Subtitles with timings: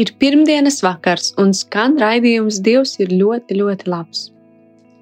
[0.00, 4.30] Ir pirmdienas vakars, un skan raidījums Dievs ir ļoti, ļoti labs.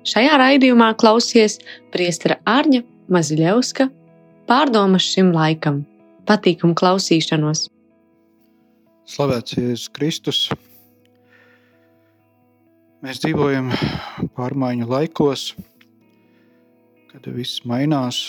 [0.08, 1.58] Šajā raidījumā klausies
[1.92, 2.80] priestera Ārņa
[3.12, 3.86] Maziļevska
[4.48, 5.84] pārdomas šim laikam.
[6.26, 7.68] Patīkamu klausīšanos!
[9.08, 10.40] Slavēts Jēzus Kristus!
[13.04, 13.70] Mēs dzīvojam
[14.34, 15.52] pārmaiņu laikos,
[17.12, 18.24] kad viss mainās.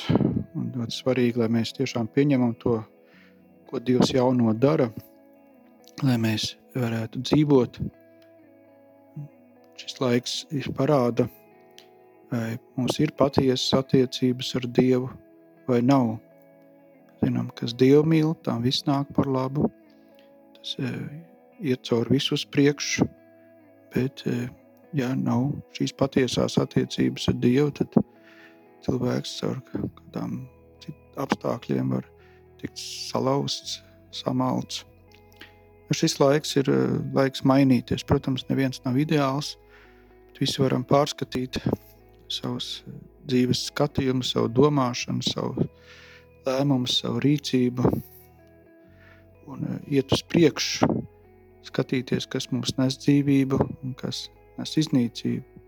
[0.54, 2.78] Ļoti svarīgi, lai mēs tiešām pieņemam to,
[3.72, 4.92] ko Dievs jauno dara,
[6.06, 7.80] lai mēs varētu dzīvot.
[9.80, 10.34] Šis laiks
[10.76, 11.30] parāda,
[12.31, 15.09] vai mums ir patiesas attiecības ar Dievu
[15.70, 16.17] vai nav.
[17.23, 19.70] Zinām, kas Dievu mīl, tam viss nāk par labu.
[20.58, 20.92] Tas e,
[21.72, 23.08] iet cauri visus priekšu,
[23.95, 24.48] bet e,
[24.95, 28.00] ja nav šīs patiesās attiecības ar Dievu, tad
[28.86, 30.39] cilvēks caur kādām
[31.20, 32.08] apstākļiem var
[32.61, 33.80] tikt salauzts,
[34.16, 34.86] samalts.
[35.90, 38.06] Šis laiks ir eh, laiks mainīties.
[38.06, 39.56] Protams, neviens nav ideāls.
[40.40, 41.58] Visi varam pārskatīt
[42.32, 42.98] savus eh,
[43.30, 45.66] dzīves skatījumu, savu domāšanu, savu
[46.45, 47.88] lēmumu, savu rīcību
[49.50, 50.92] un eh, iet uz priekšu,
[51.70, 54.28] skatīties, kas mums nes dzīvību un kas
[54.60, 55.66] nes iznīcību.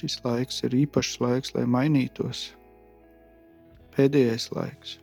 [0.00, 2.48] Šis laiks ir īpašs laiks, lai mainītos.
[3.94, 4.98] Pēdējais laiks.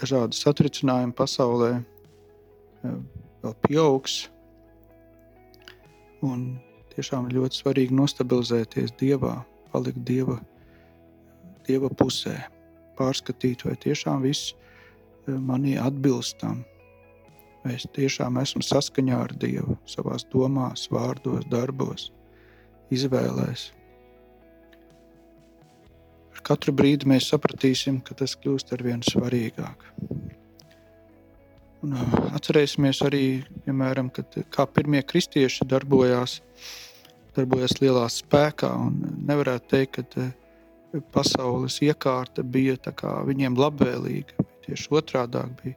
[0.00, 1.72] Dažādi satricinājumi pasaulē
[2.84, 4.24] vēl pieaugs.
[6.24, 6.54] Un
[6.94, 9.36] tiešām ir ļoti svarīgi nostabilizēties Dievā,
[9.72, 10.38] palikt Dieva,
[11.66, 12.36] dieva pusē,
[12.98, 14.54] pārskatīt, vai tiešām viss
[15.26, 16.62] manī atbilstam.
[17.64, 22.10] Vai es tiešām esmu saskaņā ar Dievu savās domās, vārdos, darbos,
[22.92, 23.70] izvēlēs
[26.44, 29.86] katru brīdi mēs sapratīsim, ka tas kļūst ar vien svarīgāk.
[31.84, 31.96] Un,
[32.32, 33.26] atcerēsimies arī,
[33.66, 36.38] piemēram, kad, kā pirmie kristieši darbojās,
[37.36, 38.70] darbojās lielā spēkā.
[39.28, 42.78] Nevarētu teikt, ka pasaules iekārta bija
[43.28, 44.46] viņiem labvēlīga.
[44.64, 45.76] Tieši otrādi bija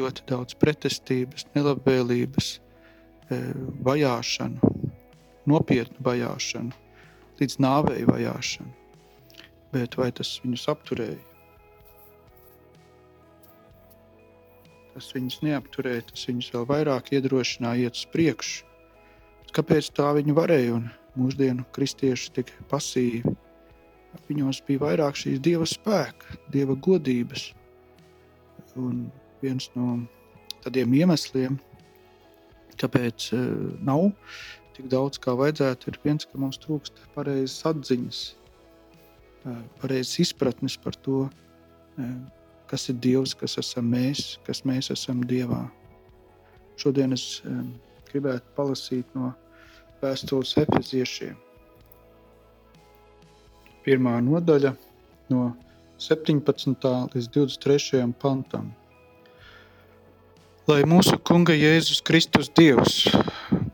[0.00, 2.50] ļoti daudz pretestības, nelabvēlības,
[3.86, 4.74] vajāšanu,
[5.48, 6.76] nopietnu vajāšanu,
[7.40, 8.79] līdz nāvei vajāšanu
[9.74, 11.18] bet vai tas viņus apturēja?
[14.94, 18.66] Tas viņus neapturēja, tas viņus vēl vairāk iedrošināja iet uz priekšu.
[19.54, 23.32] Kāpēc tā viņi varēja un mūsdienu kristieši tik pasīvi?
[24.28, 27.50] Viņos bija vairāk šīs dieva spēka, dieva godības.
[28.78, 29.06] Un
[29.42, 30.00] viens no
[30.62, 31.58] tādiem iemesliem,
[32.78, 33.46] kāpēc uh,
[33.86, 34.10] nav
[34.76, 38.20] tik daudz kā vajadzētu, ir viens, ka mums trūkst pareizas atziņas
[39.80, 41.28] pareizas izpratnes par to,
[42.70, 45.64] kas ir Dievs, kas esam mēs, kas mēs esam Dievā.
[46.80, 47.42] Šodien es
[48.10, 49.32] gribētu palasīt no
[50.00, 51.36] vēstules efeziešiem.
[53.84, 54.74] Pirmā nodaļa
[55.32, 55.50] no
[56.00, 56.92] 17.
[57.14, 58.04] līdz 23.
[58.20, 58.70] pantam.
[60.68, 63.02] Lai mūsu Kunga Jēzus Kristus Dievs,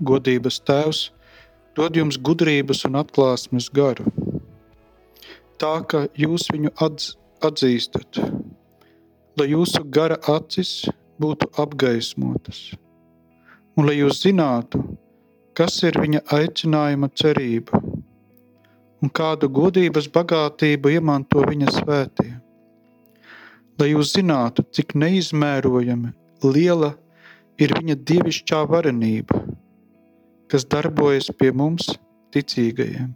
[0.01, 1.03] godības Tēvs,
[1.77, 4.07] dod jums gudrības un atklāsmes garu
[5.61, 8.21] tā, ka jūs viņu atz, atzīstat,
[9.39, 10.87] lai jūsu gara acis
[11.21, 12.61] būtu apgaismotas,
[13.77, 14.83] un lai jūs zinātu,
[15.57, 17.81] kas ir viņa aicinājuma cerība,
[19.03, 22.33] un kādu godības bagātību iemanto viņa svētie.
[23.77, 26.15] Lai jūs zinātu, cik neizmērojami
[26.45, 26.95] liela
[27.61, 29.43] ir viņa dievišķā varenība,
[30.49, 31.91] kas darbojas pie mums
[32.33, 33.13] ticīgajiem.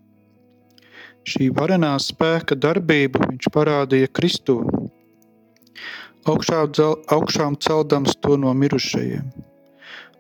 [1.29, 4.63] Šī varenā spēka darbību viņš parādīja Kristū,
[6.25, 6.65] augšā,
[7.13, 9.29] augšām celdams to no mirušajiem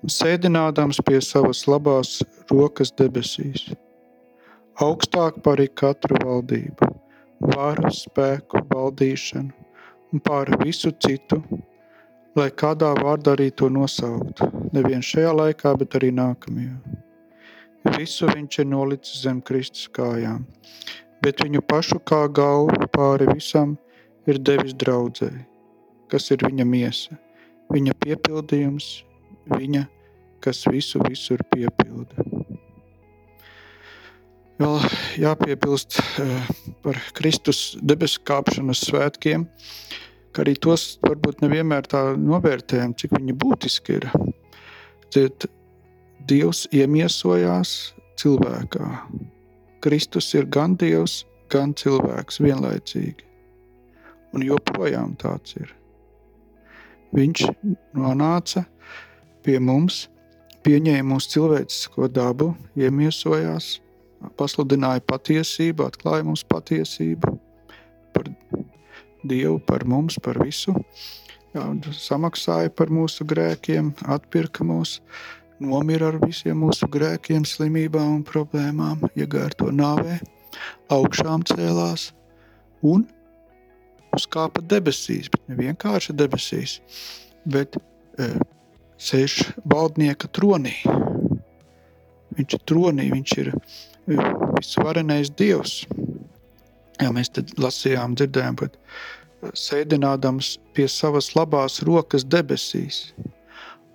[0.00, 2.20] un sēdinādams pie savas labās
[2.50, 3.68] rokas debesīs.
[4.80, 6.88] Augstāk par katru valdību,
[7.52, 9.52] varu, spēku, valdīšanu
[10.10, 11.42] un pār visu citu,
[12.36, 14.40] lai kādā vārdā arī to nosaukt,
[14.72, 16.74] nevien šajā laikā, bet arī nākamajā.
[17.84, 20.44] Visu viņš ir nolicis zem Kristus kājām,
[21.24, 23.76] bet viņu pašu kā galvu pāri visam
[24.28, 25.46] ir devis draudzēji.
[26.10, 27.14] kas ir viņa miesa,
[27.70, 29.04] viņa piepildījums,
[29.52, 29.84] viņa,
[30.42, 32.24] kas visu visur piepilda.
[34.60, 34.82] Vēl
[35.22, 36.48] jāpiebilst uh,
[36.82, 39.46] par Kristus debesu kāpšanas svētkiem,
[40.34, 44.10] ka arī tos varbūt nevienmēr tā novērtējam, cik viņi būtiski ir.
[45.14, 45.46] Tad
[46.28, 48.86] Dievs iemiesojās cilvēkā.
[49.80, 53.26] Kristus ir gan Dievs, gan cilvēks vienlaicīgi.
[54.36, 55.72] Un joprojām tāds ir.
[57.16, 57.46] Viņš
[57.98, 58.66] nonāca
[59.42, 60.04] pie mums,
[60.62, 63.78] pieņēma mūsu cilvēcisko dabu, iemiesojās,
[64.38, 67.34] pasludināja patiesību, atklāja mums patiesību
[68.14, 68.30] par
[69.24, 70.72] Dievu, par mums, par visu.
[71.50, 71.64] Jā,
[71.98, 75.00] samaksāja par mūsu grēkiem, atpirka mūs,
[75.60, 80.18] nomira ar visiem mūsu grēkiem, slimībām un problēmām, iegāja to nāvē,
[80.92, 82.10] augšām cēlās
[82.86, 83.04] un
[84.16, 86.78] uzkāpa debesīs, bet ne vienkārši debesīs,
[87.44, 87.76] bet
[88.18, 88.32] e,
[89.00, 89.38] sēž
[89.70, 90.74] valdnieka tronī.
[92.38, 94.18] Viņš ir tronī, viņš ir e,
[94.56, 95.84] visvarenais dievs.
[97.00, 98.76] Jā, mēs tad lasījām, dzirdējām, bet
[99.56, 103.10] sēdinādams pie savas labās rokas debesīs,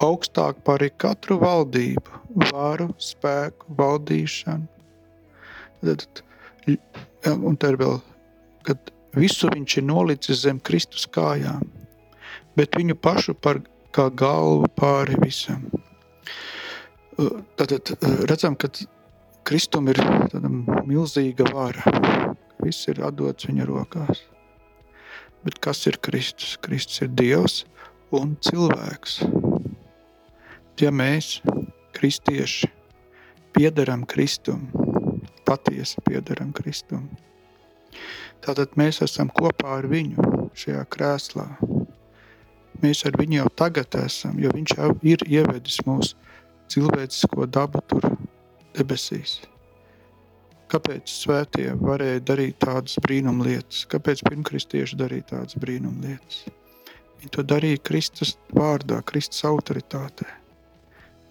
[0.03, 2.21] augstāk par katru valdību,
[2.51, 4.67] varu, spēku, valdīšanu.
[5.85, 6.21] Tad,
[7.35, 7.99] un tā ir vēl,
[8.65, 11.63] kad visu viņš ir nolicis zem Kristus kājām,
[12.57, 13.61] bet viņu pašu par
[13.95, 15.63] kā galvu pāri visam.
[17.55, 17.71] Tad
[18.27, 18.67] redzam, ka
[19.45, 20.01] Kristum ir
[20.89, 21.93] milzīga vara.
[22.63, 24.23] Viss ir atdots viņa rokās.
[25.45, 26.55] Bet kas ir Kristus?
[26.65, 27.61] Kristus ir Dievs
[28.15, 29.19] un cilvēks
[30.81, 31.39] ja mēs,
[31.95, 32.67] kristieši,
[33.55, 34.65] piederam Kristum,
[35.47, 37.05] patiesi piederam Kristum,
[38.43, 41.47] tātad mēs esam kopā ar viņu šajā krēslā.
[42.83, 46.17] Mēs ar viņu jau tagad esam, jo viņš jau ir ievedis mūsu
[46.71, 48.11] cilvēcisko dabu tur
[48.75, 49.39] debesīs.
[50.67, 53.85] Kāpēc svētie varēja darīt tādas brīnumlietas?
[53.87, 56.47] Kāpēc pirmkristieši darīja tādas brīnumlietas?
[57.21, 60.27] Viņi to darīja Kristus vārdā, Kristus autoritātē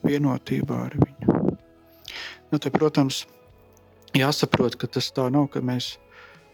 [0.05, 1.55] vienotībā ar viņu.
[2.53, 3.25] Nu, te, protams,
[4.15, 5.95] jāsaprot, ka tas tā nav, ka mēs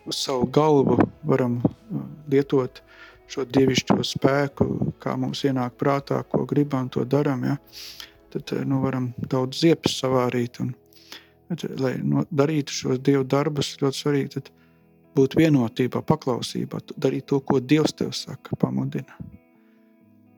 [0.08, 0.96] uz savu galvu
[1.28, 2.82] varam uh, lietot
[3.30, 4.66] šo dievišķo spēku,
[5.02, 7.44] kā mums ienāk prātā, ko gribam, to darām.
[7.46, 7.58] Ja?
[8.32, 10.62] Tad uh, nu, varam daudz ziepes savārīt.
[10.64, 10.72] Un,
[11.50, 14.46] bet, lai no, darītu šos dievu darbus, ļoti svarīgi
[15.16, 19.18] būt vienotībā, paklausībā, darīt to, ko Dievs tev saka, pamudina.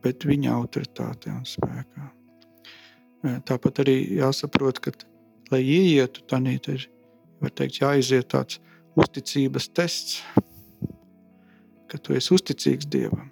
[0.02, 2.08] Bet viņa autoritāte un spēkā.
[3.22, 4.92] Tāpat arī jāsaprot, ka,
[5.52, 6.86] lai ieietu tādā, ir
[7.54, 8.58] teikt, jāiziet tāds
[8.98, 10.22] uzticības tests,
[11.90, 13.30] ka tu esi uzticīgs Dievam.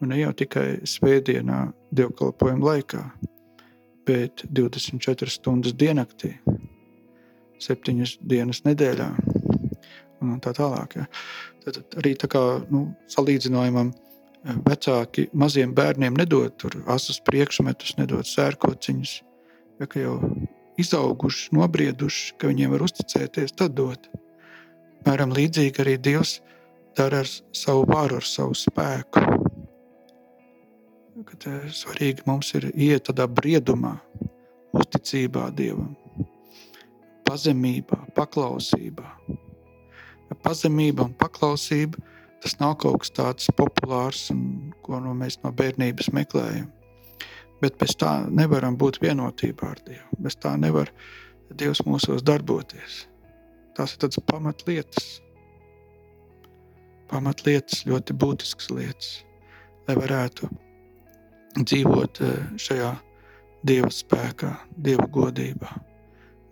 [0.00, 1.66] Un ne jau tikai svētdienā,
[1.96, 3.02] dievkalpojuma laikā,
[4.08, 6.34] bet 24 stundas diennaktī,
[7.60, 9.08] 7 dienas nedēļā
[10.24, 10.98] un tā tālāk.
[11.00, 11.06] Ja.
[11.64, 13.92] Tad arī tā kā nu, salīdzinājumam
[14.46, 19.14] vecāki maziem bērniem nedod tur asus priekšmetus, nedod sērkociņus,
[19.80, 20.16] ja ka jau
[20.80, 24.08] izauguši, nobrieduši, ka viņiem var uzticēties, tad dod.
[25.06, 26.40] Mēram līdzīgi arī Dievs
[26.98, 29.22] dara ar savu varu, ar savu spēku.
[31.26, 33.96] Kad svarīgi mums ir iet tādā briedumā,
[34.76, 35.94] uzticībā Dievam,
[37.26, 39.08] pazemībā, paklausībā.
[40.42, 42.02] Pazemība un paklausība–
[42.42, 46.70] tas nav kaut kas tāds populārs, un, ko no mēs no bērnības meklējam.
[47.62, 50.18] Bet bez tā nevaram būt vienotībā ar Dievu.
[50.20, 50.90] Bez tā nevar
[51.56, 53.06] Dievs mūsos darboties.
[53.76, 55.08] Tās ir tādas pamatlietas,
[57.10, 59.10] pamatlietas, ļoti būtiskas lietas,
[59.88, 60.48] lai varētu
[61.60, 62.92] dzīvot eh, šajā
[63.66, 65.72] Dieva spēkā, Dieva godībā.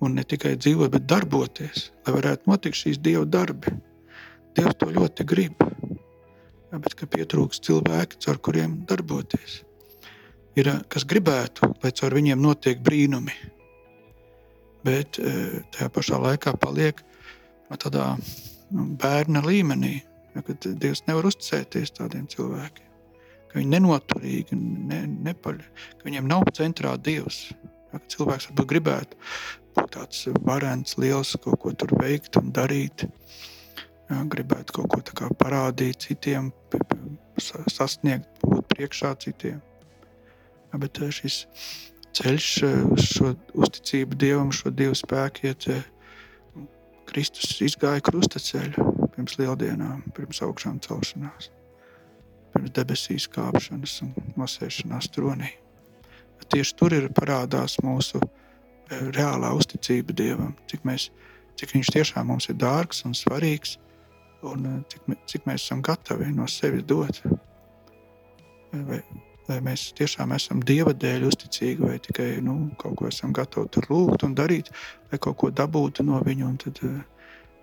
[0.05, 3.73] Un ne tikai dzīvot, bet darboties, lai varētu notikt šīs Dieva darbi.
[4.57, 5.65] Dievs to ļoti grib
[6.83, 9.63] bet ka pietrūkst cilvēki, caur kuriem darboties.
[10.59, 13.35] Ir kas gribētu, lai caur viņiem notiek brīnumi,
[14.87, 15.19] bet
[15.75, 17.01] tajā pašā laikā paliek
[17.71, 18.13] no tādā
[18.71, 19.97] nu, bērna līmenī,
[20.35, 22.91] ja, kad Dievs nevar uzticēties tādiem cilvēkiem.
[23.55, 24.57] Viņi nenoturīgi,
[24.91, 25.61] ne, nepaļ,
[25.99, 27.47] ka viņiem nav centrā Dievs.
[27.93, 29.19] Ja, cilvēks varbūt gribētu
[29.75, 33.07] būt tāds varens, liels, kaut ko tur veikt un darīt.
[33.07, 33.54] Ja,
[34.31, 36.53] gribētu kaut ko parādīt citiem,
[37.41, 39.61] sasniegt, būt priekšā citiem.
[40.75, 41.45] Bet eh, šis
[42.15, 45.69] ceļš eh, šo uzticību Dievam, šo Dievu spēku iet.
[47.05, 51.51] Kristus izgāja krusta ceļu pirms lieldienām, pirms augšām celšanās.
[52.55, 55.51] pirms debesīs kāpšanas un nosēšanās tronī.
[56.53, 61.11] Tieši tur ir parādās mūsu eh, reālā uzticība Dievam, cik, mēs,
[61.59, 63.79] cik Viņš tiešām mums ir dārgs un svarīgs,
[64.51, 67.21] un eh, cik, cik mēs esam gatavi no sevis dot.
[68.75, 69.01] Vai,
[69.49, 74.27] vai mēs tiešām esam Dieva dēļ uzticīgi, vai tikai nu, kaut ko esam gatavi lūgt
[74.27, 74.73] un darīt,
[75.13, 76.81] lai kaut ko dabūtu no viņa, un tad,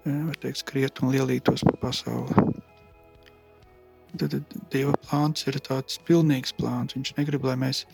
[0.05, 2.47] var teikt, skriet un lielītos pa pasauli.
[4.19, 4.35] Tad
[4.71, 6.95] Dieva plāns ir tāds pilnīgs plāns.
[6.97, 7.85] Viņš negrib, lai mēs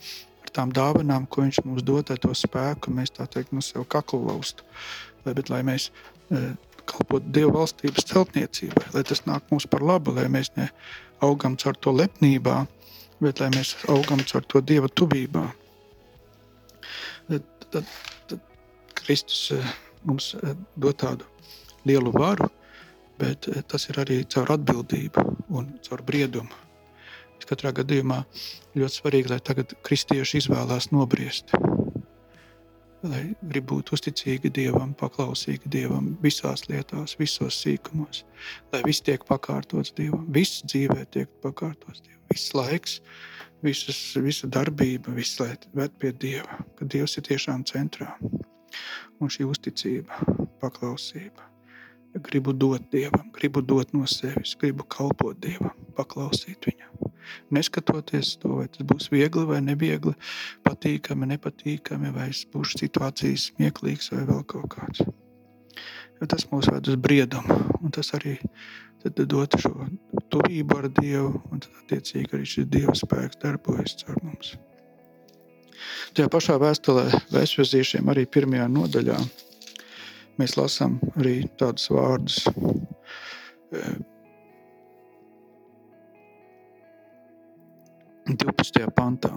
[0.46, 4.24] ar tām dāvanām, ko Viņš mums dod, to spēku, mēs tā teikt, no sev kaklu
[4.30, 4.66] laustu.
[5.26, 5.92] Lai, bet lai mēs
[6.88, 11.94] kalpotu Dieva valstības celtniecībai, lai tas nāk mums par labu, lai mēs neaugam caur to
[11.96, 12.60] lepnībā,
[13.24, 15.46] bet lai mēs augam caur to Dieva tuvībā.
[17.28, 17.90] Tad, tad,
[18.30, 18.40] tad
[18.96, 19.60] Kristus e,
[20.08, 21.28] mums e, dod tādu
[21.88, 22.50] lielu varu,
[23.20, 25.26] bet eh, tas ir arī caur atbildību
[25.58, 26.64] un caur briedumu.
[27.48, 28.18] Katrā gadījumā
[28.76, 31.54] ļoti svarīgi, lai tagad kristieši izvēlās nobriest.
[33.06, 38.24] Lai grib būt uzticīgi Dievam, paklausīgi Dievam visās lietās, visos sīkumos,
[38.74, 42.98] lai viss tiek pakārtots Dievam, viss dzīvē tiek pakārtots Dievam, viss laiks,
[43.66, 45.38] visas, visa darbība, viss
[45.78, 48.16] ved pie Dieva, ka Dievs ir tiešām centrā.
[49.22, 50.18] Un šī uzticība,
[50.62, 51.46] paklausība
[52.18, 57.07] gribu dot Dievam, gribu dot no sevis, gribu kalpot Dievam, paklausīt Viņam.
[57.54, 60.14] Neskatoties to, vai tas būs viegli vai neviegli,
[60.68, 65.06] patīkami, nepatīkami, vai būs situācijas smieklīgs vai vēl kaut kāds.
[66.18, 68.38] Jo tas mūs ved uz briedumu, un tas arī
[69.06, 69.74] dod šo
[70.34, 74.56] tuvību ar Dievu, un tad attiecīgi arī šis Dieva spēks darbojas caur mums.
[76.18, 79.18] Tajā pašā vēstulē vēsturiešiem arī pirmajā nodaļā
[80.42, 82.40] mēs lasām arī tādus vārdus.
[88.28, 88.82] 12.
[88.84, 89.32] Eh, pantā,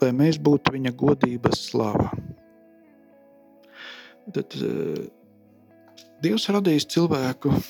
[0.00, 2.10] lai mēs būtu viņa godības slava.
[4.30, 4.94] Tad uh,
[6.22, 7.62] Dievs radījis cilvēku, uh,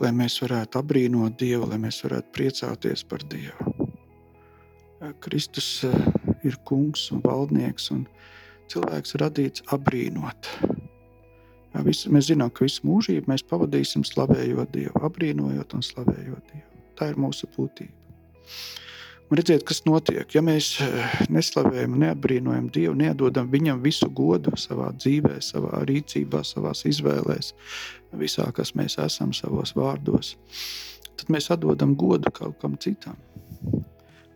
[0.00, 3.62] lai mēs varētu apbrīnot Dievu, lai mēs varētu priecāties par Dievu.
[3.78, 5.68] Uh, Kristus
[6.42, 8.02] ir kungs un valdnieks, un
[8.72, 10.50] cilvēks radīts apbrīnot.
[11.70, 16.84] Jā, visu, mēs zinām, ka visu mūžību mēs pavadīsim slavējot Dievu, apbrīnojot un slavējot Dievu.
[16.98, 17.99] Tā ir mūsu būtība.
[19.30, 20.26] Un redziet, kas notiek.
[20.34, 26.74] Ja mēs eh, neslavējam, neapbrīnojam Dievu, nedodam Viņam visu godu savā dzīvē, savā rīcībā, savā
[26.74, 27.52] izvēlēs,
[28.18, 30.34] visā, kas mēs esam, savos vārdos,
[31.14, 33.18] tad mēs atdodam godu kaut kam citam.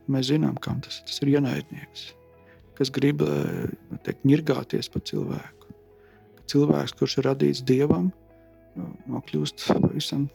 [0.07, 1.01] Mēs zinām, kam tas.
[1.09, 2.13] Tas ir ienaidnieks
[2.79, 3.71] kas grib eh,
[4.07, 5.75] teikt, ņirgāties par cilvēku.
[6.51, 8.11] Cilvēks, kurš ir radīts dievam,
[9.09, 10.27] nokļūst pavisam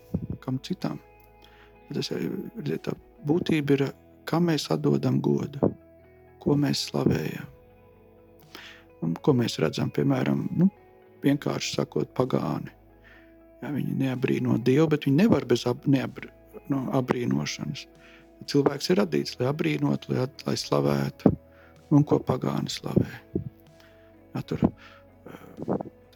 [0.44, 0.98] kam citam.
[1.94, 2.94] Tas ir tā
[3.28, 3.86] būtība, ir,
[4.30, 5.72] kam mēs atdodam godu,
[6.44, 7.48] ko mēs slavējam.
[9.04, 10.68] Un, ko mēs redzam, piemēram, nu,
[11.24, 12.72] vienkārši sakot, pagāni.
[13.60, 16.30] Ja, viņi neabrīno Dievu, bet viņi nevar bez ab, neabr,
[16.72, 17.86] no, abrīnošanas.
[18.48, 21.32] Cilvēks ir radīts, lai abrīnotu, lai, lai slavētu
[21.96, 23.10] un ko pagāni slavē.
[24.36, 24.64] Ja, tur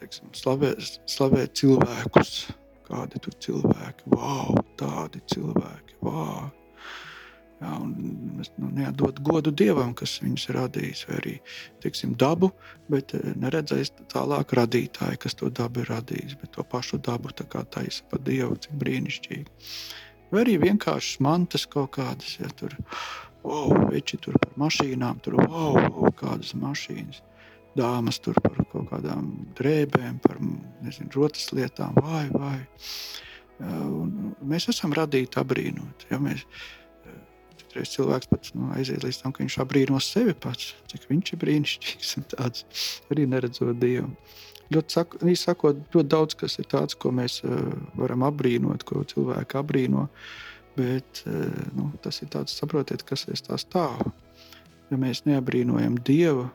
[0.00, 0.74] teiksim, slavē,
[1.10, 2.34] slavē cilvēkus,
[2.88, 6.48] kādi tur cilvēki, wow, tādi cilvēki, wow.
[7.64, 11.34] Ja, mēs nu, neatdod godu dievam, kas viņus ir radījis, vai arī
[11.84, 12.50] teiksim, dabu,
[12.92, 18.04] bet eh, neredzēs tālāk radītāju, kas to dabu ir radījis, bet to pašu dabu taisa
[18.10, 19.70] pa dievu, cik brīnišķīgi.
[20.34, 22.76] Vai arī vienkārši mantas kaut kādas, ja tur
[23.44, 27.22] wow, veči tur par mašīnām, tur wow, wow, kādas mašīnas.
[27.78, 30.38] Dāmas tur par kaut kādām drēbēm, par
[30.84, 32.58] nezinu, rotas lietām, vai, vai.
[33.64, 36.06] Un mēs esam radīti apbrīnot.
[36.10, 36.44] Ja mēs,
[37.74, 41.40] Citreiz cilvēks pats nu, aiziet līdz tam, ka viņš apbrīno sevi pats, cik viņš ir
[41.42, 44.12] brīnišķīgs un tāds arī neredzot Dievu.
[44.70, 49.58] Ļoti sak, sakot, ļoti daudz kas ir tāds, ko mēs uh, varam apbrīnot, ko cilvēki
[49.58, 50.06] apbrīno.
[50.06, 54.10] Uh, Bet eh, nu, tas ir tāds, saprotiet, kas ir tās stāv.
[54.90, 56.48] Ja mēs neabrīnojam Dievu,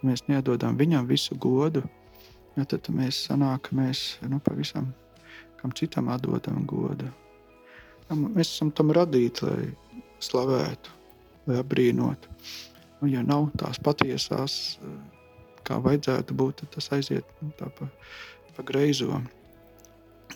[0.00, 1.84] ja mēs nedodam Viņam visu godu,
[2.56, 4.90] ja, tad mēs sanākam, ka mēs nu, pavisam
[5.60, 7.06] kam citam atdodam godu.
[8.08, 9.70] Ja, mēs esam tam radīti, lai
[10.22, 10.92] slavētu,
[11.48, 12.30] lai apbrīnotu.
[13.02, 14.92] Un, ja nav tās patiesās, eh,
[15.66, 17.70] kā vajadzētu būt, tad tas aiziet nu, pa,
[18.56, 19.22] pa greizo.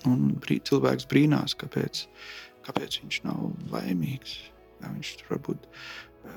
[0.06, 2.04] Un brī, cilvēks brīnās, kāpēc
[2.66, 4.36] kāpēc viņš nav laimīgs.
[4.82, 6.36] Jā, viņš tur varbūt uh,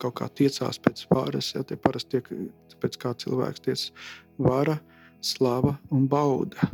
[0.00, 2.30] kaut kā tiecās pēc varas, ja tie parasti tiek
[2.82, 3.86] pēc kā cilvēks tiec
[4.38, 4.78] vara,
[5.24, 6.70] slava un bauda.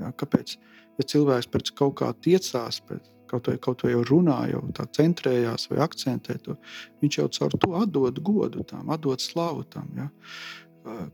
[0.00, 0.56] Jā, kāpēc?
[0.98, 4.86] Ja cilvēks pēc kaut kā tiecās, pēc kaut vai, kaut vai jau runā, jau tā
[4.98, 6.56] centrējās vai akcentē to,
[7.02, 9.86] viņš jau caur to atdod godu tam, atdod slavu tam.
[9.96, 10.08] Ja?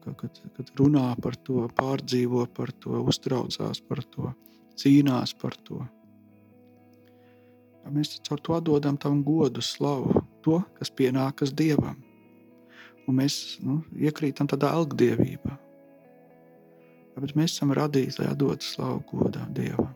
[0.04, 4.32] Kad, kad runā par to, pārdzīvo par to, uztraucās par to,
[4.78, 5.82] cīnās par to.
[7.84, 12.00] Ja mēs caur to atdodam tam godu, slavu, to, kas pienākas Dievam.
[13.06, 15.52] Un mēs nu, iekrītam tādā algdievībā.
[17.14, 19.94] Ja, bet mēs esam radīti, lai atdotu slavu godā Dievam.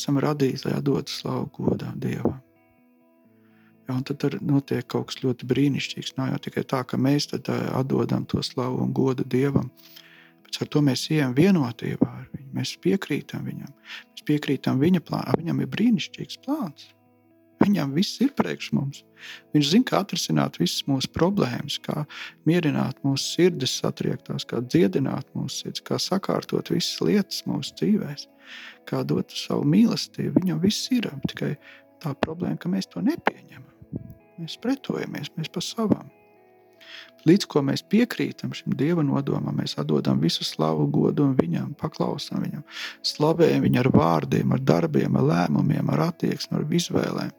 [0.00, 2.40] Esam radīti, lai dotu slavu godā Dievam.
[3.90, 6.14] Ja, tad notiek kaut kas ļoti brīnišķīgs.
[6.18, 9.70] Nav jau tikai tā, ka mēs atdodam to slavu un godu Dievam,
[10.46, 12.48] bet ar to mēs ejam vienotībā ar viņu.
[12.54, 13.74] Mēs piekrītam viņam,
[14.12, 15.42] mēs piekrītam viņa plānam.
[15.42, 16.88] Viņam ir brīnišķīgs plāns.
[17.60, 19.02] Viņam viss ir priekš mums.
[19.52, 22.06] Viņš zina, kā atrisināt visas mūsu problēmas, kā
[22.48, 28.22] mierināt mūsu sirdis satriektās, kā dziedināt mūsu sirds, kā sakārtot visas lietas mūsu dzīvēm,
[28.88, 30.40] kā dot savu mīlestību.
[30.40, 31.54] Viņam viss ir tikai
[32.02, 33.68] tā problēma, ka mēs to nepieņemam.
[34.40, 36.08] Mēs pretojamies, mēs pa savām.
[37.28, 42.62] Līdz ko mēs piekrītam šim dieva nodomam, mēs atdodam visu slavu, godu viņam, paklausām viņam,
[43.04, 47.34] slavējam viņu ar vārdiem, ar darbiem, ar lēmumiem, ar attieksmi, ar izvēlēm.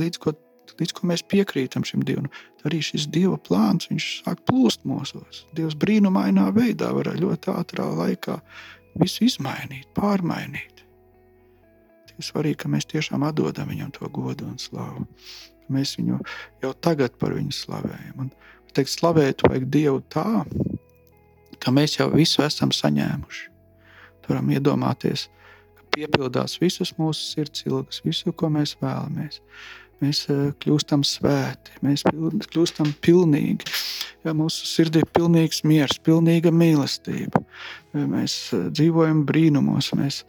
[0.00, 0.34] Līdz ko,
[0.80, 2.26] līdz ko mēs piekrītam šim dievam,
[2.66, 5.44] arī šis dieva plāns sāk plūst mūsos.
[5.54, 8.40] Dievs brīnumainā veidā var ļoti ātrā laikā
[8.98, 10.84] visu izmainīt, pārmainīt.
[12.10, 15.06] Tik svarīgi, ka mēs tiešām atdodam viņam to godu un slavu.
[15.70, 16.18] Mēs viņu
[16.64, 18.24] jau tagad par viņu slavējam.
[18.26, 18.32] Un,
[18.74, 20.42] teikt, slavēt vajag Dievu tā,
[21.62, 23.46] ka mēs jau visu esam saņēmuši.
[24.30, 25.24] Varam iedomāties,
[25.74, 29.40] ka piepildās visas mūsu sirds ilgas, visu, ko mēs vēlamies.
[30.00, 33.68] Mēs eh, kļūstam svēti, mēs kļūstam pilnīgi.
[34.24, 37.42] Ja mūsu sirdī ir pilnīgs miers, pilnīga mīlestība.
[37.92, 40.22] Mēs eh, dzīvojam brīnumos, mēs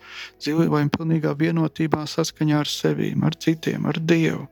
[0.44, 4.50] dzīvojam pilnīgā vienotībā saskaņā ar sevi, ar citiem, ar Dievu.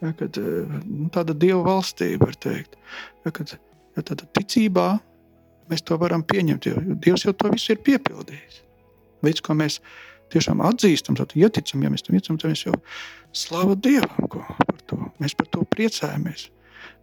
[0.00, 2.78] Ja, kad, eh, nu, tāda dieva valstība, var teikt.
[3.26, 3.52] Ja, kad,
[3.96, 4.88] ja, tāda ticībā
[5.68, 8.62] mēs to varam pieņemt, jo Dievs jau to visu ir piepildījis.
[9.26, 9.80] Līdz ko mēs
[10.34, 12.76] tiešām atzīstam, tad ieticam, ja mēs tam ieticam, tad mēs jau
[13.36, 15.00] slavu Dievam ko, par to.
[15.22, 16.48] Mēs par to priecājamies.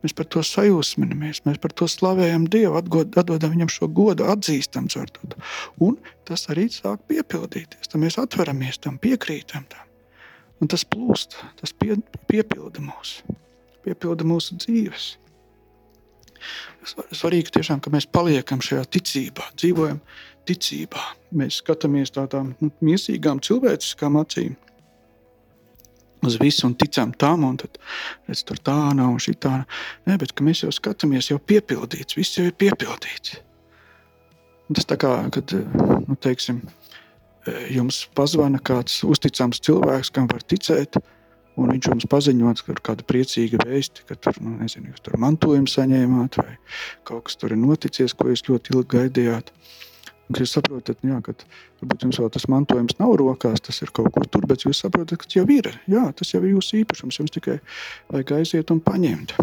[0.03, 4.85] Mēs par to sajūsminamies, mēs par to slavējam Dievu, atgod, atdodam viņam šo godu, atzīstam
[4.91, 5.39] to.
[5.81, 7.89] Un tas arī sāk piepildīties.
[7.89, 9.85] Tad mēs atveramies tam, piekrītam tam.
[10.61, 11.97] Un tas plūst, tas pie,
[12.29, 13.17] piepilda mūs,
[13.83, 15.15] piepilda mūsu dzīves.
[16.85, 19.99] Svarīgi tiešām, ka mēs paliekam šajā ticībā, dzīvojam
[20.47, 21.01] ticībā.
[21.35, 24.55] Mēs skatāmies tādām nu, mīsīgām cilvēciskām acīm
[26.25, 27.77] uz visu un ticam tam, un tad
[28.27, 29.55] redz, tur tā nav un šī tā.
[30.07, 33.39] Nē, bet mēs jau skatāmies, jau piepildīts, viss jau ir piepildīts.
[34.65, 35.53] Un tas tā kā, kad,
[36.07, 36.63] nu, teiksim,
[37.69, 40.97] jums pazvana kāds uzticams cilvēks, kam var ticēt,
[41.61, 45.19] un viņš jums paziņot, ka ir kāda priecīga vēsti, ka tur, nu, nezinu, jūs tur
[45.21, 46.57] mantojumu saņēmāt, vai
[47.07, 49.53] kaut kas tur ir noticies, ko jūs ļoti ilgi gaidījāt.
[49.53, 49.94] Un,
[50.33, 51.35] jūs saprotat, jā, ka
[51.81, 55.21] varbūt jums vēl tas mantojums nav rokās, tas ir kaut kur tur, bet jūs saprotat,
[55.21, 55.69] ka jau ir.
[55.91, 57.19] Jā, tas jau ir jūsu īpašums.
[57.21, 57.59] Jums tikai
[58.11, 59.35] vajag aiziet un paņemt.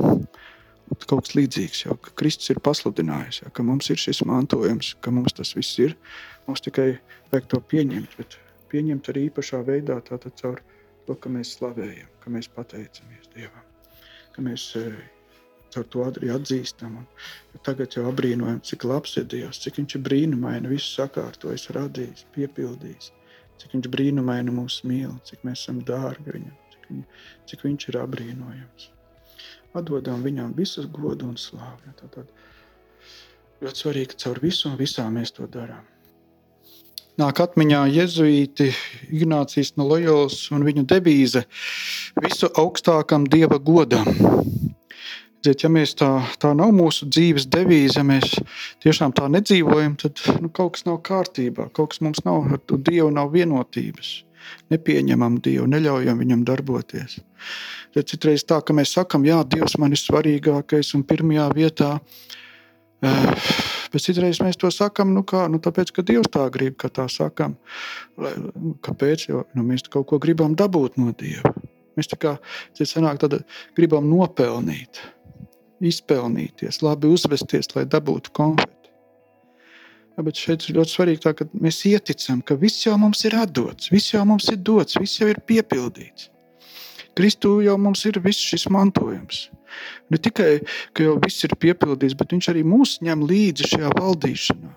[1.06, 5.14] Kaut kas līdzīgs jau, ka Kristus ir pasludinājis, jā, ka mums ir šis mantojums, ka
[5.14, 5.94] mums tas viss ir.
[6.48, 6.90] Mums tikai
[7.30, 8.36] vajag to pieņemt, bet
[8.72, 10.60] pieņemt arī īpašā veidā, tātad caur
[11.06, 13.64] to, ka mēs slavējam, ka mēs pateicamies Dievam,
[14.34, 14.68] ka mēs
[15.74, 16.98] caur to arī atzīstam.
[17.02, 22.26] Un tagad jau apbrīnojam, cik labs ir Dievs, cik viņš ir brīnumaini, visu sakārtojis, radījis,
[22.36, 23.12] piepildījis,
[23.62, 27.04] cik viņš brīnumaini mūs mīl, cik mēs esam dārgi viņam, cik, viņ,
[27.50, 28.90] cik viņš ir apbrīnojams.
[29.78, 31.94] Atdodam viņam visas godu un slāvi.
[31.96, 32.28] Tātad
[33.64, 35.88] ļoti svarīgi, ka caur visu un visā mēs to darām
[37.20, 38.70] nāk atmiņā jēzuīti
[39.12, 41.44] Ignācijas no Loyolas un viņa devīze
[42.24, 44.08] visu augstākam dieva godam.
[45.42, 48.36] Ziet, ja mēs tā, tā nav mūsu dzīves devīze, ja mēs
[48.84, 53.10] tiešām tā nedzīvojam, tad nu, kaut kas nav kārtībā, kaut kas mums nav, ar Dievu
[53.10, 54.20] nav vienotības.
[54.70, 57.18] Nepieņemam Dievu, neļaujam viņam darboties.
[57.94, 61.96] Tad citreiz tā, ka mēs sakam, jā, Dievs man ir svarīgākais un pirmajā vietā.
[61.98, 62.30] Uh,
[63.92, 67.08] Bet citreiz mēs to sakām, nu, kā, nu, tāpēc, ka Dievs tā grib, ka tā
[67.12, 67.58] sakām.
[68.86, 69.26] Kāpēc?
[69.28, 71.52] Jo nu, mēs kaut ko gribam dabūt no Dieva.
[71.98, 72.36] Mēs tā kā
[72.78, 73.26] sanāk,
[73.76, 75.02] gribam nopelnīt,
[75.88, 78.92] izpelnīties, labi uzvesties, lai dabūtu konfeti.
[80.12, 83.36] Ja, bet šeit ir ļoti svarīgi, tā, ka mēs ieticam, ka viss jau mums ir
[83.38, 86.28] atdots, viss jau mums ir dots, viss jau ir piepildīts.
[87.16, 89.46] Kristū jau mums ir viss šis mantojums.
[90.12, 90.60] Ne tikai,
[90.96, 94.72] ka jau viss ir piepildīts, bet viņš arī mūs ņem līdzi šajā valdīšanā.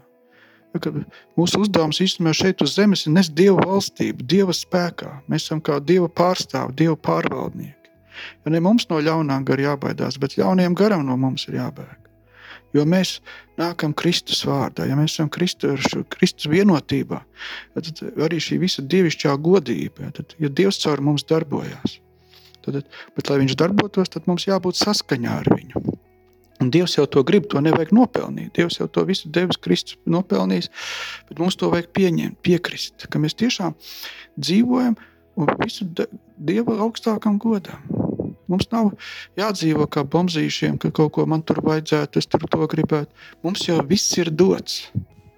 [0.75, 0.91] Ja,
[1.39, 5.21] mūsu uzdevums īstenībā šeit uz zemes ir nest Dieva valstību, Dieva spēkā.
[5.31, 7.84] Mēs esam kā Dieva pārstāvi, Dieva pārvaldnieki.
[8.45, 12.01] Ja ne mums no ļaunā gara jābaidās, bet ļauniem garam no mums ir jābēg.
[12.75, 13.19] Jo mēs
[13.59, 17.21] nākam Kristus vārdā, ja mēs esam Kristus, Kristus vienotībā,
[17.77, 22.01] tad arī šī visa dievišķā godība, tad, ja Dievs caur mums darbojās,
[22.65, 22.81] Tad,
[23.13, 25.81] bet, lai viņš darbotos, tad mums jābūt saskaņā ar viņu.
[26.63, 28.53] Un Dievs jau to grib, to nevajag nopelnīt.
[28.55, 30.71] Dievs jau to visu devis, Kristus nopelnījis,
[31.29, 33.75] bet mums to vajag pieņemt, piekrist, ka mēs tiešām
[34.39, 34.97] dzīvojam
[35.35, 35.87] un visu
[36.35, 38.04] Dieva augstākam godam.
[38.51, 38.91] Mums nav
[39.39, 43.09] jādzīvo kā bombzīšiem, ka kaut ko man tur vajadzētu, es tur to gribētu.
[43.45, 44.85] Mums jau viss ir dots.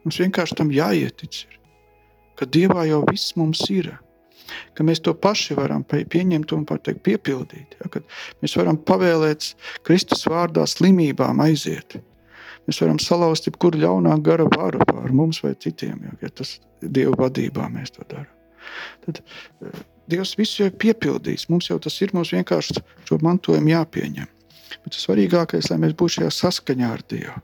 [0.04, 1.62] Mums vienkārši tam jāietic, ir,
[2.40, 3.96] ka Dievā jau viss mums ir.
[4.78, 7.76] ka mēs to paši varam pieņemt un pateikt, piepildīt.
[7.82, 8.02] Ja,
[8.42, 9.50] mēs varam pavēlēt
[9.84, 11.98] Kristus vārdā slimībām aiziet.
[12.68, 17.16] Mēs varam salauzt jebkuru ļaunā gara varu pār mums vai citiem, ja, ja tas Dieva
[17.26, 18.34] vadībā mēs to darām.
[19.06, 19.22] Tad
[20.08, 21.50] Dievs visu jau ir piepildījis.
[21.52, 24.30] Mums jau tas ir, mums vienkārši šo mantojumu jāpieņem.
[24.84, 27.36] Bet tas svarīgākais, lai mēs būtu šajā saskaņā ar Dievu.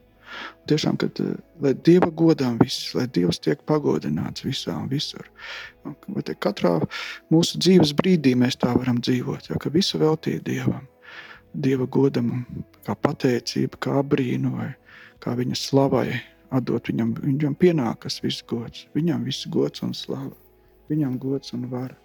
[0.68, 5.28] Tiešām, kad, eh, lai Dieva godām viss, lai Dievs tiek pagodināts visā un visur.
[6.24, 6.80] Te, katrā
[7.32, 10.88] mūsu dzīves brīdī mēs tā varam dzīvot, jo visu veltīt Dievam.
[11.54, 12.46] Dieva godam,
[12.86, 14.76] kā pateicība, kā brīnu vai
[15.20, 18.88] kā viņa slavai, atdot viņam, viņam pienākas viss gods.
[18.96, 20.34] Viņam viss gods un slava.
[20.90, 22.03] Viņam gods un vara.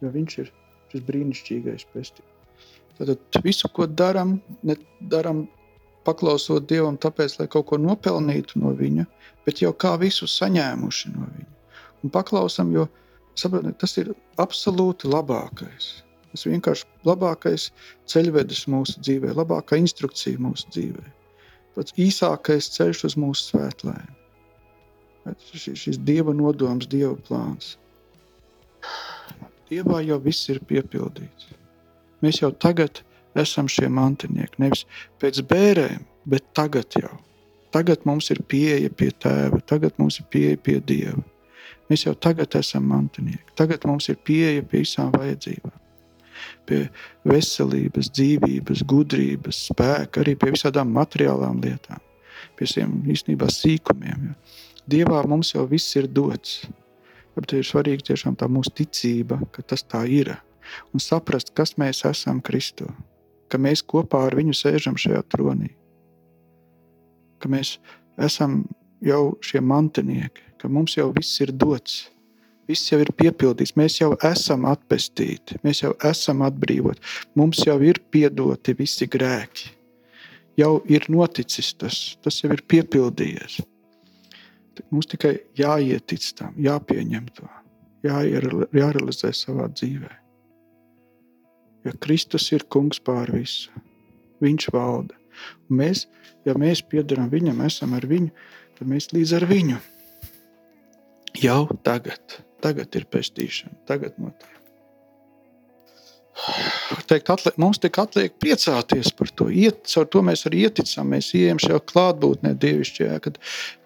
[0.00, 0.52] Jo viņš ir
[0.90, 2.36] šis brīnišķīgais pestītājs.
[3.00, 4.38] Tad visu, ko darām,
[5.12, 5.46] darām
[6.04, 9.06] paklausot Dievam, tāpēc, lai kaut ko nopelnītu no Viņa,
[9.46, 11.48] bet jau kā visu saņēmuši no Viņa.
[12.04, 12.86] Un paklausam, jo
[13.38, 15.90] saprotiet, tas ir absolūti labākais.
[16.30, 17.70] Tas vienkārši labākais
[18.10, 21.04] ceļvedis mūsu dzīvē, labākā instrukcija mūsu dzīvē.
[21.76, 24.16] Pats īsākais ceļš uz mūsu svētlēm.
[25.52, 27.76] Šis dieva nodoms, dieva plāns.
[29.70, 31.52] Dievā jau viss ir piepildīts.
[32.24, 33.02] Mēs jau tagad
[33.38, 34.58] esam šie mantinieki.
[34.62, 34.86] Nevis
[35.22, 37.12] pēc bērēm, bet tagad jau.
[37.70, 41.22] Tagad mums ir pieeja pie tēva, tagad mums ir pieeja pie dieva.
[41.90, 43.54] Mēs jau tagad esam mantinieki.
[43.58, 45.76] Tagad mums ir pieeja pie visām vajadzībām.
[46.66, 46.80] Pie
[47.28, 52.00] veselības, dzīvības, gudrības, spēka, arī pie visādām materiālām lietām,
[52.58, 54.30] pie šiem īstenībā sīkumiem.
[54.30, 54.60] Ja.
[54.90, 56.62] Dievā mums jau viss ir dots.
[57.34, 60.34] Tāpēc ir svarīgi tiešām tā mūsu ticība, ka tas tā ir.
[60.94, 62.90] Un saprast, kas mēs esam Kristū
[63.50, 65.72] ka mēs kopā ar viņu sēžam šajā tronī.
[67.42, 67.76] Ka mēs
[68.20, 68.62] esam
[69.04, 72.04] jau šie mantinieki, ka mums jau viss ir dots.
[72.70, 77.02] Viss jau ir piepildīts, mēs jau esam atpestīti, mēs jau esam atbrīvoti,
[77.34, 79.72] mums jau ir piedoti visi grēki.
[80.60, 83.58] Jau ir noticis tas, tas jau ir piepildījies.
[84.90, 87.48] Mums tikai jāietic tam, jāpieņem to,
[88.06, 90.18] jārealizē savā dzīvēm.
[91.86, 93.72] Jo Kristus ir kungs pār visu.
[94.44, 95.16] Viņš valda.
[95.68, 96.04] Un mēs,
[96.44, 98.32] ja mēs piedarām viņam, esam ar viņu,
[98.76, 99.80] tad mēs līdz ar viņu
[101.40, 104.59] jau tagad, tagad ir pestīšana, tagad notiek
[107.10, 109.48] teikt, atliek, mums tikai atliek priecāties par to.
[109.50, 113.38] Iet, caur to mēs arī ieticam, mēs ejam šajā klātbūtnē, dievišķajā, kad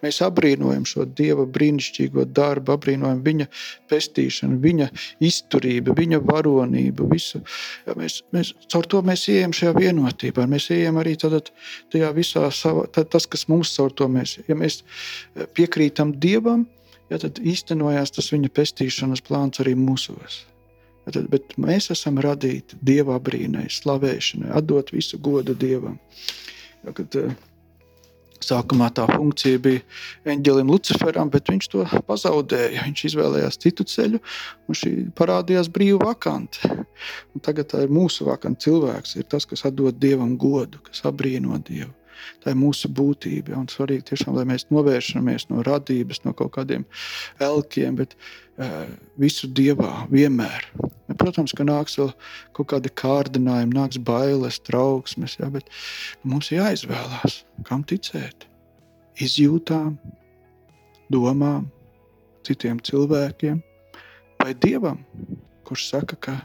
[0.05, 3.49] mēs abrīnojam šo dieva brīnišķīgo darbu, abrīnojam viņa
[3.93, 4.91] pestīšanu, viņa
[5.25, 7.09] izturību, viņa varonību.
[7.15, 7.43] Visu.
[7.89, 10.49] Ja mēs, mēs, caur to mēs ejam šajā vienotībā.
[10.51, 11.51] Mēs ejam arī tad,
[11.95, 14.83] tajā visā, savā, tad, tas, kas mums caur to mēs, ja mēs
[15.57, 16.67] piekrītam dievam,
[17.11, 20.45] ja, tad īstenojās tas viņa pestīšanas plāns arī mūsos.
[21.05, 25.99] Tad, bet mēs esam radīti dieva brīnai, slavēšanai, atdot visu godu dievam.
[26.85, 27.35] Ja, kad, uh,
[28.45, 29.81] Sākumā tā funkcija bija
[30.35, 32.85] eņģelim Luciferam, bet viņš to pazaudēja.
[32.89, 34.21] Viņš izvēlējās citu ceļu,
[34.69, 36.69] un šī parādījās brīva vakante.
[37.35, 38.67] Un tagad tā ir mūsu vakante.
[38.67, 41.93] Cilvēks ir tas, kas atdod dievam godu, kas apbrīno dievu.
[42.45, 43.57] Tā ir mūsu būtība.
[43.59, 46.87] Un svarīgi tiešām, lai mēs novēršamies no radības, no kaut kādiem
[47.43, 48.85] elkiem, bet uh,
[49.21, 50.69] visu dievā vienmēr.
[51.21, 52.13] Protams, ka nāks vēl
[52.57, 55.71] kaut kādi kārdinājumi, nāks bailes, trauksmes, ja, bet
[56.25, 58.49] mums ir jāizvēlās, kam ticēt.
[59.23, 59.95] Izjūtām,
[61.13, 61.69] domām,
[62.45, 63.61] citiem cilvēkiem
[64.43, 65.05] vai dievam,
[65.65, 66.39] kurš saka, ka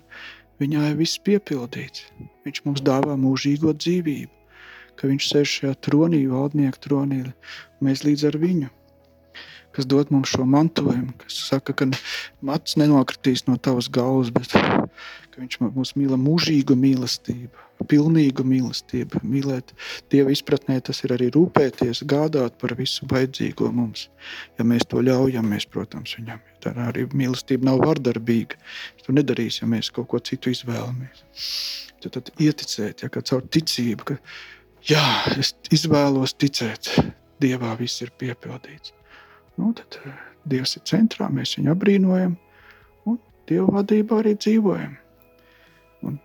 [0.62, 2.06] viņā ir viss piepildīts.
[2.46, 4.39] Viņš mums dāvā mūžīgo dzīvību
[5.00, 7.24] ka viņš sēž šajā tronī, valdnieku tronī,
[7.84, 8.70] mēs līdz ar viņu,
[9.76, 11.88] kas dod mums šo mantojumu, kas saka, ka
[12.46, 14.56] mats nenokritīs no tavas galvas, bet
[15.40, 19.22] viņš mūs mīl mūžīgu mīlestību, pilnīgu mīlestību.
[19.24, 19.72] Mīlēt
[20.12, 24.08] Dieva izpratnē tas ir arī rūpēties, gādāt par visu vajadzīgo mums.
[24.60, 26.44] Ja mēs to ļaujamies, protams, viņam.
[26.64, 28.60] Tā arī mīlestība nav vardarbīga.
[29.06, 31.24] To nedarīs, ja mēs kaut ko citu izvēlamies.
[32.00, 34.20] Tad, tad ieticēt, ja caur ticību, ka
[34.88, 35.06] jā,
[35.40, 36.94] es izvēlos ticēt,
[37.40, 38.92] Dievā viss ir piepildīts.
[39.60, 40.16] Nu, tad eh,
[40.50, 42.36] Dievs ir centrā, mēs viņu apbrīnojam
[43.08, 44.98] un Dieva vadībā arī dzīvojam.
[46.04, 46.20] Un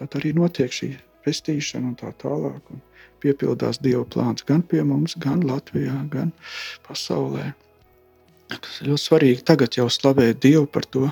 [0.00, 0.94] tad arī notiek šī
[1.26, 2.60] pestīšana un tā tālāk.
[2.72, 2.80] Un
[3.22, 6.32] piepildās Dieva plāns gan pie mums, gan Latvijā, gan
[6.88, 7.50] pasaulē.
[8.48, 11.10] Tas ir ļoti svarīgi tagad jau slavēt Dievu par to,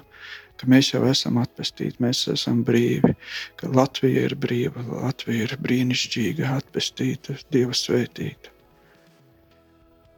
[0.60, 3.14] ka mēs jau esam atpestīti, mēs esam brīvi,
[3.60, 8.52] ka Latvija ir brīva, Latvija ir brīnišķīga, atpestīta, Dieva svētīta.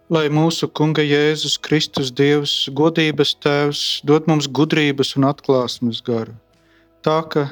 [0.09, 6.33] lai mūsu Kunga Jēzus Kristus Dievs, godības Tēvs, dod mums gudrības un atklāsmes garu.
[7.05, 7.51] Tā, ka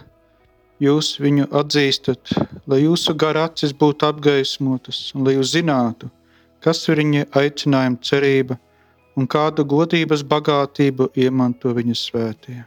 [0.80, 2.32] jūs viņu atzīstat,
[2.66, 6.08] lai jūsu gara acis būtu apgaismotas un lai jūs zinātu,
[6.64, 8.56] kas ir viņa aicinājuma cerība
[9.16, 12.62] un kādu godības bagātību iemanto viņa svētie.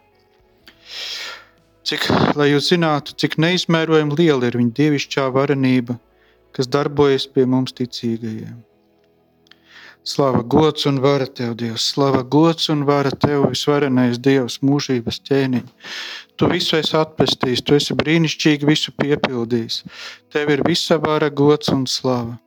[1.89, 2.05] Cik,
[2.37, 5.95] lai jūs zinātu, cik neizmērojami liela ir viņa dievišķā varenība,
[6.53, 8.59] kas darbojas pie mums ticīgajiem.
[10.09, 15.65] Slava, gods un vara tev, Dievs, slava, gods un vara tev, visvarenais Dievs, mūžības ķēniņ.
[16.39, 19.83] Tu visu esi atpestījis, tu esi brīnišķīgi visu piepildījis.
[20.33, 22.39] Tev ir visa vara, gods un slava.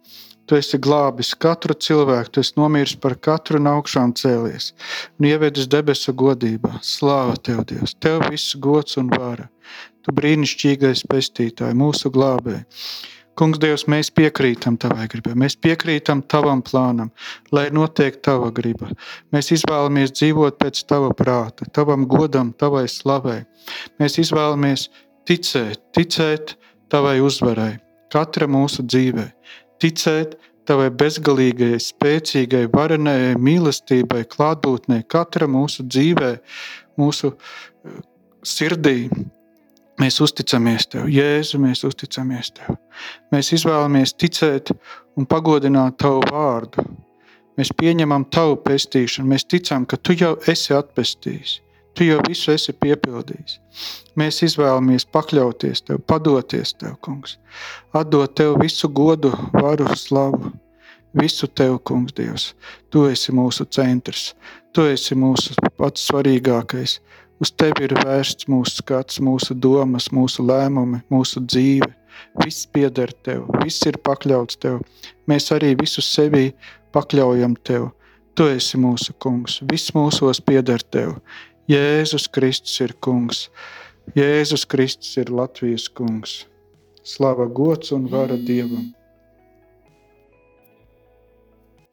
[0.46, 4.72] Tu esi glābis katru cilvēku, tu esi nomiris par katru un augšām cēlies
[5.20, 6.80] un ievedis debesu godībā.
[6.82, 7.94] Slāva tev, Dievs!
[8.02, 9.48] Tev viss gods un vara.
[10.02, 12.66] Tu brīnišķīgais pestītāji, mūsu glābēji.
[13.38, 17.08] Kungs, Dievs, mēs piekrītam tavai gribai, mēs piekrītam tavam plānam,
[17.54, 18.90] lai notiek tava griba.
[19.32, 23.38] Mēs izvēlamies dzīvot pēc tava prāta, tavam godam, tavai slavai.
[24.02, 24.90] Mēs izvēlamies
[25.30, 26.58] ticēt, ticēt
[26.92, 27.78] tavai uzvarai,
[28.12, 29.24] katra mūsu dzīvē,
[29.82, 36.32] ticēt tavai bezgalīgajai, spēcīgai, varenajai mīlestībai, klātbūtnei, katra mūsu dzīvē,
[37.02, 38.02] mūsu eh,
[38.46, 38.98] sirdī
[40.00, 42.78] Mēs uzticamies Tev, Jēzu, mēs uzticamies Tev.
[43.32, 44.72] Mēs izvēlamies ticēt
[45.18, 46.84] un pagodināt Tavu vārdu.
[47.60, 51.58] Mēs pieņemam Tavu pestīšanu, mēs ticam, ka Tu jau esi atpestījis,
[51.94, 53.58] Tu jau visu esi piepildījis.
[54.16, 57.38] Mēs izvēlamies pakļauties Tev, padoties Tev, Kungs,
[57.96, 60.52] atdot Tev visu godu, varu, slavu.
[61.12, 62.52] Visu Tev, Kungs, Dievs,
[62.88, 64.32] Tu esi mūsu centrs,
[64.72, 67.00] Tu esi mūsu pats svarīgākais.
[67.42, 71.88] Uz tevi ir vērsts mūsu skats, mūsu domas, mūsu lēmumi, mūsu dzīve.
[72.38, 74.78] Viss pieder tev, viss ir pakļauts tev.
[75.26, 76.52] Mēs arī visu sevi
[76.94, 77.88] pakļaujam tev.
[78.38, 81.16] Tu esi mūsu kungs, viss mūsos pieder tev.
[81.72, 83.46] Jēzus Kristus ir kungs.
[84.18, 86.42] Jēzus Kristus ir Latvijas kungs.
[87.06, 88.90] Slava, gods un vara Dievam!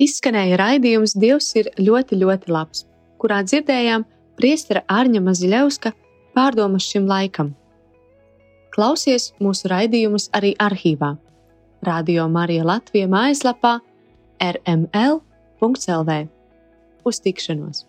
[0.03, 2.83] Izskanēja raidījums Dievs ir ļoti, ļoti labs,
[3.21, 4.03] kurā dzirdējām
[4.39, 5.93] priestera Arņa Maziļevska
[6.35, 7.53] pārdomas šim laikam.
[8.75, 11.13] Klausies mūsu raidījumus arī arhīvā.
[11.87, 13.77] Radio Marija Latvija mājaslapā
[14.43, 16.19] rml.lv.
[17.07, 17.88] Uz tikšanos!